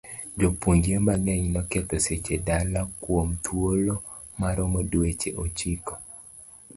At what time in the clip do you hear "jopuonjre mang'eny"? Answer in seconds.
0.39-1.43